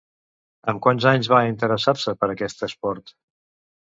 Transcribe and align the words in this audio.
Amb 0.71 0.79
quants 0.85 1.03
anys 1.11 1.29
va 1.33 1.41
interessar-se 1.49 2.13
per 2.21 2.31
aquest 2.37 2.65
esport? 2.69 3.15